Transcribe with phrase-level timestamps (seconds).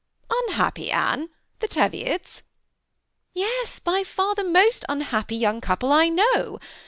[0.47, 1.29] "Unhappy, Anne,
[1.59, 2.41] the Teviots!"
[3.35, 6.57] Yes, by far the most unhappy young couple I know.